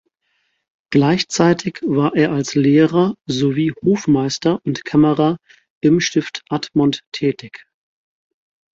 Gleichzeitig 0.89 1.83
war 1.85 2.15
er 2.15 2.31
als 2.31 2.55
Lehrer 2.55 3.15
sowie 3.27 3.71
Hofmeister 3.85 4.59
und 4.65 4.83
Kämmerer 4.83 5.37
im 5.79 5.99
Stift 5.99 6.43
Admont 6.49 7.01
tätig. 7.11 7.67